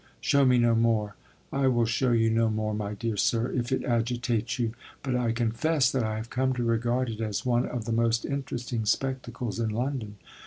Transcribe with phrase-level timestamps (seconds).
[0.19, 1.13] Show me no more.
[1.53, 5.31] I will show you no more, my dear sir, if it agitates you; but I
[5.31, 9.59] confess that I have come to regard it as one of the most interesting spectacles
[9.59, 10.15] in London.